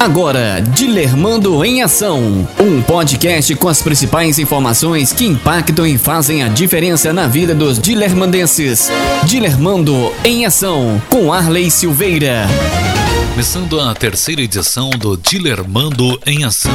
Agora, 0.00 0.62
Dilermando 0.62 1.62
em 1.62 1.82
Ação. 1.82 2.48
Um 2.58 2.80
podcast 2.80 3.54
com 3.56 3.68
as 3.68 3.82
principais 3.82 4.38
informações 4.38 5.12
que 5.12 5.26
impactam 5.26 5.86
e 5.86 5.98
fazem 5.98 6.42
a 6.42 6.48
diferença 6.48 7.12
na 7.12 7.26
vida 7.26 7.54
dos 7.54 7.78
dilermandenses. 7.78 8.90
Dilermando 9.26 10.10
em 10.24 10.46
Ação, 10.46 11.02
com 11.10 11.30
Arley 11.30 11.70
Silveira. 11.70 12.46
Começando 13.32 13.78
a 13.78 13.94
terceira 13.94 14.40
edição 14.40 14.88
do 14.88 15.18
Dilermando 15.18 16.18
em 16.24 16.44
Ação 16.44 16.72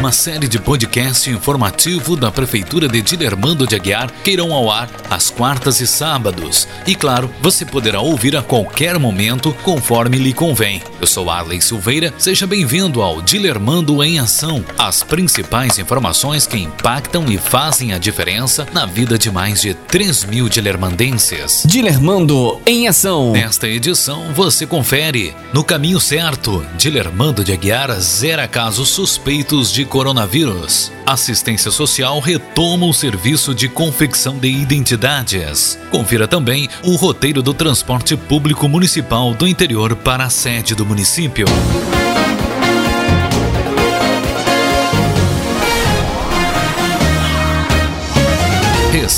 uma 0.00 0.12
série 0.12 0.48
de 0.48 0.58
podcast 0.58 1.28
informativo 1.28 2.16
da 2.16 2.30
Prefeitura 2.30 2.88
de 2.88 3.02
Dilermando 3.02 3.66
de 3.66 3.74
Aguiar 3.74 4.10
que 4.24 4.30
irão 4.30 4.54
ao 4.54 4.70
ar 4.70 4.88
às 5.10 5.28
quartas 5.28 5.78
e 5.82 5.86
sábados. 5.86 6.66
E 6.86 6.94
claro, 6.94 7.30
você 7.42 7.66
poderá 7.66 8.00
ouvir 8.00 8.34
a 8.34 8.42
qualquer 8.42 8.98
momento, 8.98 9.54
conforme 9.62 10.16
lhe 10.16 10.32
convém. 10.32 10.80
Eu 10.98 11.06
sou 11.06 11.28
Arley 11.28 11.60
Silveira, 11.60 12.14
seja 12.16 12.46
bem-vindo 12.46 13.02
ao 13.02 13.20
Dilermando 13.20 14.02
em 14.02 14.18
Ação. 14.18 14.64
As 14.78 15.02
principais 15.02 15.78
informações 15.78 16.46
que 16.46 16.56
impactam 16.56 17.26
e 17.30 17.36
fazem 17.36 17.92
a 17.92 17.98
diferença 17.98 18.66
na 18.72 18.86
vida 18.86 19.18
de 19.18 19.30
mais 19.30 19.60
de 19.60 19.74
3 19.74 20.24
mil 20.24 20.48
dilermandenses. 20.48 21.62
Dilermando 21.66 22.58
em 22.64 22.88
Ação. 22.88 23.32
Nesta 23.32 23.68
edição, 23.68 24.32
você 24.32 24.66
confere. 24.66 25.36
No 25.52 25.62
caminho 25.62 26.00
certo, 26.00 26.64
Dilermando 26.78 27.44
de 27.44 27.52
Aguiar 27.52 27.92
zera 28.00 28.48
casos 28.48 28.88
suspeitos 28.88 29.70
de 29.70 29.89
coronavírus. 29.90 30.92
Assistência 31.04 31.70
Social 31.70 32.20
retoma 32.20 32.86
o 32.86 32.94
serviço 32.94 33.52
de 33.54 33.68
confecção 33.68 34.38
de 34.38 34.48
identidades. 34.48 35.78
Confira 35.90 36.28
também 36.28 36.68
o 36.84 36.94
roteiro 36.94 37.42
do 37.42 37.52
transporte 37.52 38.16
público 38.16 38.68
municipal 38.68 39.34
do 39.34 39.46
interior 39.46 39.96
para 39.96 40.24
a 40.24 40.30
sede 40.30 40.74
do 40.74 40.86
município. 40.86 41.46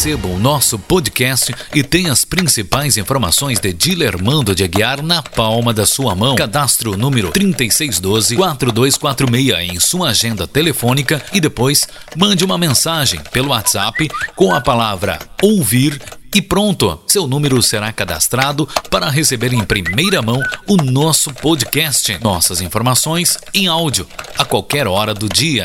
Receba 0.02 0.26
o 0.26 0.36
nosso 0.36 0.80
podcast 0.80 1.54
e 1.72 1.84
tenha 1.84 2.10
as 2.10 2.24
principais 2.24 2.96
informações 2.96 3.60
de 3.60 3.72
Dilermando 3.72 4.52
de 4.52 4.64
Aguiar 4.64 5.00
na 5.00 5.22
palma 5.22 5.72
da 5.72 5.86
sua 5.86 6.12
mão. 6.12 6.34
Cadastre 6.34 6.88
o 6.88 6.96
número 6.96 7.30
3612-4246 7.30 9.60
em 9.60 9.78
sua 9.78 10.08
agenda 10.08 10.44
telefônica 10.44 11.24
e 11.32 11.40
depois 11.40 11.86
mande 12.16 12.44
uma 12.44 12.58
mensagem 12.58 13.20
pelo 13.30 13.50
WhatsApp 13.50 14.10
com 14.34 14.52
a 14.52 14.60
palavra 14.60 15.20
ouvir 15.40 16.02
e 16.34 16.42
pronto, 16.42 16.98
seu 17.06 17.28
número 17.28 17.62
será 17.62 17.92
cadastrado 17.92 18.68
para 18.90 19.08
receber 19.08 19.52
em 19.52 19.64
primeira 19.64 20.20
mão 20.20 20.42
o 20.66 20.78
nosso 20.78 21.32
podcast. 21.32 22.18
Nossas 22.20 22.60
informações 22.60 23.38
em 23.54 23.68
áudio, 23.68 24.08
a 24.36 24.44
qualquer 24.44 24.88
hora 24.88 25.14
do 25.14 25.28
dia. 25.28 25.64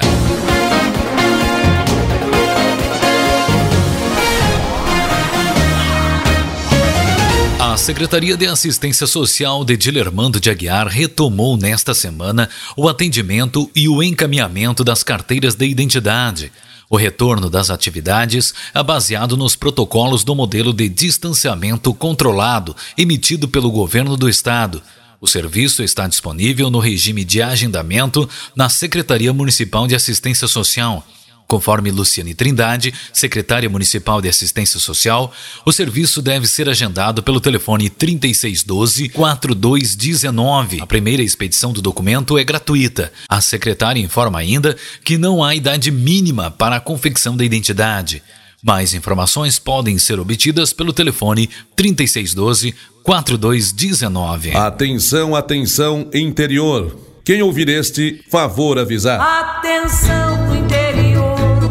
Secretaria 7.88 8.36
de 8.36 8.46
Assistência 8.46 9.08
Social 9.08 9.64
de 9.64 9.78
Dilermando 9.78 10.42
de 10.42 10.50
Aguiar 10.50 10.88
retomou 10.88 11.56
nesta 11.56 11.94
semana 11.94 12.50
o 12.76 12.90
atendimento 12.90 13.72
e 13.74 13.88
o 13.88 14.04
encaminhamento 14.04 14.84
das 14.84 15.04
carteiras 15.04 15.56
de 15.56 15.66
identidade. 15.66 16.52
O 16.90 16.98
retorno 16.98 17.50
das 17.50 17.70
atividades 17.70 18.54
é 18.74 18.84
baseado 18.84 19.38
nos 19.38 19.56
protocolos 19.56 20.26
do 20.26 20.36
modelo 20.36 20.74
de 20.74 20.90
distanciamento 20.90 21.94
controlado 21.94 22.76
emitido 22.98 23.48
pelo 23.48 23.72
governo 23.72 24.18
do 24.18 24.28
estado. 24.28 24.82
O 25.22 25.26
serviço 25.26 25.82
está 25.82 26.10
disponível 26.10 26.70
no 26.70 26.80
regime 26.80 27.24
de 27.24 27.42
agendamento 27.42 28.30
na 28.54 28.68
Secretaria 28.68 29.32
Municipal 29.32 29.88
de 29.88 29.96
Assistência 29.96 30.50
Social. 30.50 31.08
Conforme 31.48 31.92
Luciane 31.92 32.34
Trindade, 32.34 32.94
secretária 33.14 33.70
municipal 33.70 34.22
de 34.22 34.28
assistência 34.28 34.78
social, 34.80 35.32
o 35.66 35.72
serviço 35.72 36.22
deve 36.22 36.46
ser 36.46 36.68
agendado 36.68 37.24
pelo 37.24 37.40
telefone 37.40 37.90
3612-4219. 37.90 40.82
A 40.82 40.86
primeira 40.86 41.24
expedição 41.24 41.72
do 41.72 41.82
documento 41.82 42.38
é 42.38 42.44
gratuita. 42.44 43.14
A 43.30 43.40
secretária 43.40 44.02
informa 44.02 44.40
ainda 44.40 44.76
que 45.04 45.18
não 45.18 45.42
há 45.44 45.56
idade 45.56 45.90
mínima 45.90 46.52
para 46.52 46.76
a 46.76 46.82
confecção 46.82 47.38
da 47.38 47.46
identidade. 47.46 48.22
Mais 48.62 48.94
informações 48.94 49.58
podem 49.58 49.98
ser 49.98 50.20
obtidas 50.20 50.74
pelo 50.74 50.92
telefone 50.92 51.50
3612 51.76 52.76
4219. 53.04 54.58
Atenção, 54.58 55.34
atenção, 55.34 56.10
interior. 56.14 56.94
Quem 57.24 57.42
ouvir 57.42 57.70
este, 57.70 58.22
favor 58.30 58.78
avisar. 58.78 59.22
Atenção, 59.22 60.34
interior. 60.34 60.47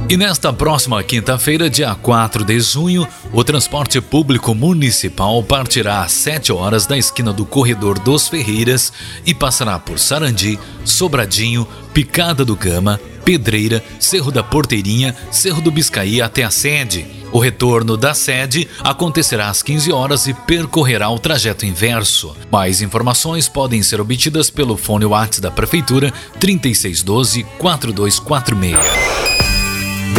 E 0.09 0.17
nesta 0.17 0.53
próxima 0.53 1.03
quinta-feira, 1.03 1.69
dia 1.69 1.93
4 1.93 2.45
de 2.45 2.61
junho, 2.61 3.09
o 3.33 3.43
transporte 3.43 4.01
público 4.01 4.55
municipal 4.55 5.43
partirá 5.43 6.03
às 6.03 6.13
7 6.13 6.53
horas 6.53 6.87
da 6.87 6.97
esquina 6.97 7.33
do 7.33 7.45
Corredor 7.45 7.99
dos 7.99 8.29
Ferreiras 8.29 8.93
e 9.27 9.35
passará 9.35 9.81
por 9.81 9.99
Sarandi, 9.99 10.61
Sobradinho, 10.85 11.67
Picada 11.93 12.45
do 12.45 12.55
Gama, 12.55 13.01
Pedreira, 13.25 13.83
Cerro 13.99 14.31
da 14.31 14.45
Porteirinha, 14.45 15.13
Cerro 15.33 15.61
do 15.61 15.73
Biscaí 15.73 16.23
até 16.23 16.45
a 16.45 16.53
sede. 16.53 17.05
O 17.33 17.41
retorno 17.41 17.97
da 17.97 18.15
sede 18.15 18.69
acontecerá 18.85 19.51
às 19.51 19.61
15 19.61 19.91
horas 19.91 20.29
e 20.29 20.35
percorrerá 20.35 21.11
o 21.11 21.19
trajeto 21.19 21.67
inverso. 21.67 22.37
Mais 22.49 22.81
informações 22.81 23.49
podem 23.49 23.83
ser 23.83 24.01
obtidas 24.01 24.51
pelo 24.51 24.77
fone 24.77 25.05
WhatsApp 25.05 25.41
da 25.41 25.51
Prefeitura 25.51 26.13
3612 26.39 27.43
4246. 27.59 29.27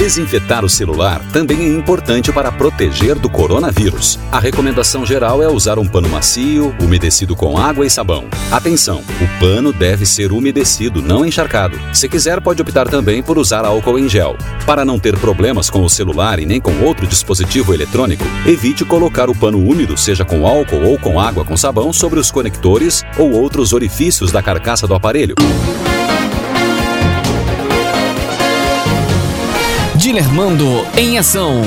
Desinfetar 0.07 0.63
o 0.63 0.69
celular 0.69 1.21
também 1.33 1.65
é 1.65 1.67
importante 1.67 2.31
para 2.31 2.49
proteger 2.49 3.19
do 3.19 3.29
coronavírus. 3.29 4.17
A 4.31 4.39
recomendação 4.39 5.05
geral 5.05 5.43
é 5.43 5.49
usar 5.49 5.77
um 5.77 5.85
pano 5.85 6.07
macio, 6.07 6.73
umedecido 6.81 7.35
com 7.35 7.57
água 7.57 7.85
e 7.85 7.89
sabão. 7.89 8.23
Atenção, 8.49 8.99
o 8.99 9.39
pano 9.41 9.73
deve 9.73 10.05
ser 10.05 10.31
umedecido, 10.31 11.01
não 11.01 11.25
encharcado. 11.25 11.77
Se 11.93 12.07
quiser, 12.07 12.39
pode 12.39 12.61
optar 12.61 12.87
também 12.87 13.21
por 13.21 13.37
usar 13.37 13.65
álcool 13.65 13.99
em 13.99 14.07
gel. 14.07 14.37
Para 14.65 14.85
não 14.85 14.97
ter 14.97 15.19
problemas 15.19 15.69
com 15.69 15.83
o 15.83 15.89
celular 15.89 16.39
e 16.39 16.45
nem 16.45 16.61
com 16.61 16.85
outro 16.85 17.05
dispositivo 17.05 17.73
eletrônico, 17.73 18.23
evite 18.45 18.85
colocar 18.85 19.29
o 19.29 19.35
pano 19.35 19.59
úmido, 19.59 19.97
seja 19.97 20.23
com 20.23 20.47
álcool 20.47 20.85
ou 20.85 20.97
com 20.97 21.19
água 21.19 21.43
com 21.43 21.57
sabão, 21.57 21.91
sobre 21.91 22.17
os 22.17 22.31
conectores 22.31 23.03
ou 23.17 23.33
outros 23.33 23.73
orifícios 23.73 24.31
da 24.31 24.41
carcaça 24.41 24.87
do 24.87 24.95
aparelho. 24.95 25.35
Dilermando 30.07 30.65
em 30.97 31.17
Ação. 31.17 31.61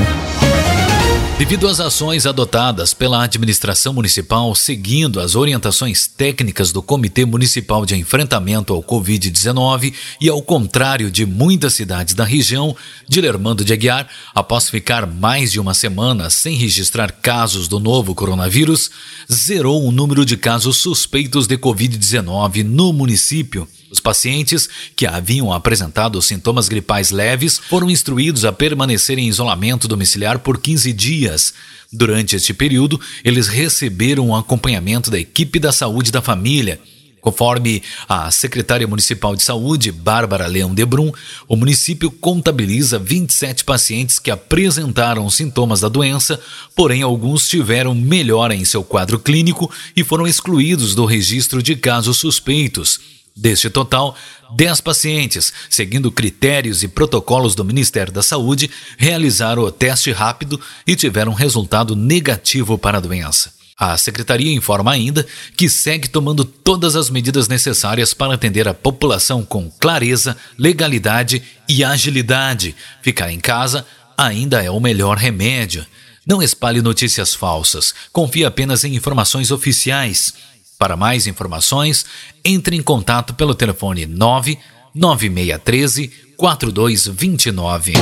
Devido 1.36 1.68
às 1.68 1.78
ações 1.78 2.24
adotadas 2.24 2.94
pela 2.94 3.22
administração 3.22 3.92
municipal 3.92 4.54
seguindo 4.54 5.20
as 5.20 5.34
orientações 5.34 6.06
técnicas 6.06 6.72
do 6.72 6.82
Comitê 6.82 7.26
Municipal 7.26 7.84
de 7.84 7.96
Enfrentamento 7.96 8.72
ao 8.72 8.82
Covid-19 8.82 9.92
e 10.18 10.30
ao 10.30 10.40
contrário 10.40 11.10
de 11.10 11.26
muitas 11.26 11.74
cidades 11.74 12.14
da 12.14 12.24
região, 12.24 12.74
Dilermando 13.06 13.62
de 13.62 13.74
Aguiar, 13.74 14.08
após 14.34 14.70
ficar 14.70 15.06
mais 15.06 15.52
de 15.52 15.60
uma 15.60 15.74
semana 15.74 16.30
sem 16.30 16.56
registrar 16.56 17.12
casos 17.12 17.68
do 17.68 17.78
novo 17.78 18.14
coronavírus, 18.14 18.90
zerou 19.30 19.86
o 19.86 19.92
número 19.92 20.24
de 20.24 20.38
casos 20.38 20.78
suspeitos 20.78 21.46
de 21.46 21.58
Covid-19 21.58 22.64
no 22.64 22.90
município. 22.90 23.68
Os 23.90 23.98
pacientes 23.98 24.68
que 24.94 25.04
haviam 25.04 25.52
apresentado 25.52 26.22
sintomas 26.22 26.68
gripais 26.68 27.10
leves 27.10 27.58
foram 27.58 27.90
instruídos 27.90 28.44
a 28.44 28.52
permanecer 28.52 29.18
em 29.18 29.28
isolamento 29.28 29.88
domiciliar 29.88 30.38
por 30.38 30.60
15 30.60 30.92
dias. 30.92 31.52
Durante 31.92 32.36
este 32.36 32.54
período, 32.54 33.00
eles 33.24 33.48
receberam 33.48 34.28
o 34.28 34.36
acompanhamento 34.36 35.10
da 35.10 35.18
equipe 35.18 35.58
da 35.58 35.72
saúde 35.72 36.12
da 36.12 36.22
família. 36.22 36.80
Conforme 37.20 37.82
a 38.08 38.30
secretária 38.30 38.86
municipal 38.86 39.37
de 39.37 39.42
saúde, 39.42 39.93
Bárbara 39.93 40.46
Leão 40.46 40.75
de 40.75 40.86
Brum, 40.86 41.12
o 41.46 41.56
município 41.56 42.10
contabiliza 42.10 42.98
27 42.98 43.64
pacientes 43.64 44.19
que 44.19 44.31
apresentaram 44.31 45.28
sintomas 45.28 45.81
da 45.81 45.88
doença, 45.88 46.40
porém 46.75 47.02
alguns 47.02 47.46
tiveram 47.48 47.94
melhora 47.94 48.54
em 48.54 48.64
seu 48.64 48.82
quadro 48.82 49.19
clínico 49.19 49.70
e 49.94 50.02
foram 50.02 50.26
excluídos 50.26 50.94
do 50.94 51.04
registro 51.04 51.62
de 51.62 51.76
casos 51.76 52.16
suspeitos. 52.16 53.19
Deste 53.37 53.71
total, 53.71 54.17
10 54.56 54.81
pacientes, 54.81 55.53
seguindo 55.69 56.11
critérios 56.11 56.82
e 56.82 56.88
protocolos 56.88 57.55
do 57.55 57.65
Ministério 57.65 58.12
da 58.12 58.23
Saúde, 58.23 58.71
realizaram 58.99 59.62
o 59.62 59.71
teste 59.71 60.12
rápido 60.12 60.61
e 60.87 60.97
tiveram 60.97 61.32
resultado 61.32 61.94
negativo 61.94 62.77
para 62.77 62.99
a 62.99 63.00
doença. 63.00 63.53
A 63.81 63.97
secretaria 63.97 64.53
informa 64.53 64.93
ainda 64.93 65.27
que 65.56 65.71
segue 65.71 66.06
tomando 66.06 66.44
todas 66.44 66.97
as 66.97 67.09
medidas 67.09 67.49
necessárias 67.49 68.12
para 68.12 68.35
atender 68.35 68.69
a 68.69 68.75
população 68.75 69.43
com 69.43 69.71
clareza, 69.71 70.37
legalidade 70.59 71.43
e 71.67 71.82
agilidade. 71.82 72.77
Ficar 73.00 73.32
em 73.32 73.41
casa 73.41 73.87
ainda 74.19 74.62
é 74.62 74.71
o 74.71 74.79
melhor 74.79 75.17
remédio. 75.17 75.87
Não 76.27 76.43
espalhe 76.43 76.82
notícias 76.82 77.35
falsas. 77.35 77.94
Confie 78.12 78.44
apenas 78.44 78.85
em 78.85 78.94
informações 78.94 79.50
oficiais. 79.50 80.35
Para 80.81 80.97
mais 80.97 81.27
informações, 81.27 82.06
entre 82.43 82.75
em 82.75 82.82
contato 82.82 83.35
pelo 83.35 83.55
telefone 83.55 84.06
99613 84.06 86.11
4229. 86.38 87.93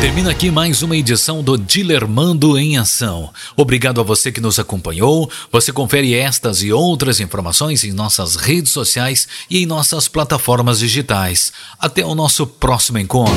Termina 0.00 0.30
aqui 0.30 0.48
mais 0.48 0.80
uma 0.80 0.96
edição 0.96 1.42
do 1.42 1.58
Dilermando 1.58 2.56
em 2.56 2.78
Ação. 2.78 3.28
Obrigado 3.56 4.00
a 4.00 4.04
você 4.04 4.30
que 4.30 4.40
nos 4.40 4.60
acompanhou. 4.60 5.28
Você 5.50 5.72
confere 5.72 6.14
estas 6.14 6.62
e 6.62 6.72
outras 6.72 7.18
informações 7.18 7.82
em 7.82 7.90
nossas 7.90 8.36
redes 8.36 8.72
sociais 8.72 9.26
e 9.50 9.60
em 9.60 9.66
nossas 9.66 10.06
plataformas 10.06 10.78
digitais. 10.78 11.52
Até 11.80 12.06
o 12.06 12.14
nosso 12.14 12.46
próximo 12.46 12.98
encontro. 12.98 13.34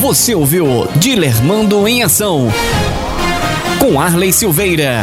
Você 0.00 0.34
ouviu 0.34 0.88
Dilermando 0.96 1.86
em 1.86 2.02
Ação 2.02 2.48
com 3.78 4.00
Arley 4.00 4.32
Silveira. 4.32 5.02